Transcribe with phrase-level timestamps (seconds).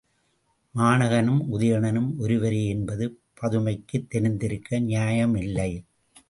[0.75, 3.19] மாணகனும், உதயணனும் ஒருவரே என்பது
[3.41, 5.83] பதுமைக்குத் தெரிந்திருக்க நியாயமில்லை.